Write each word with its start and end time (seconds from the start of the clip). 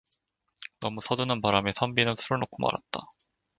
너무 0.79 0.99
서두는 0.99 1.41
바람에 1.41 1.71
선비는 1.73 2.15
술을 2.15 2.39
놓고 2.39 2.57
말았다. 2.63 3.05